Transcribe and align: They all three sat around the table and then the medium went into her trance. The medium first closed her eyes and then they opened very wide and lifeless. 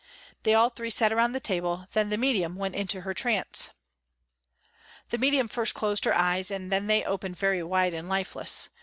They 0.41 0.55
all 0.55 0.71
three 0.71 0.89
sat 0.89 1.13
around 1.13 1.33
the 1.33 1.39
table 1.39 1.81
and 1.81 1.87
then 1.91 2.09
the 2.09 2.17
medium 2.17 2.55
went 2.55 2.73
into 2.73 3.01
her 3.01 3.13
trance. 3.13 3.69
The 5.09 5.19
medium 5.19 5.47
first 5.47 5.75
closed 5.75 6.05
her 6.05 6.17
eyes 6.17 6.49
and 6.49 6.71
then 6.71 6.87
they 6.87 7.03
opened 7.05 7.37
very 7.37 7.61
wide 7.61 7.93
and 7.93 8.09
lifeless. 8.09 8.69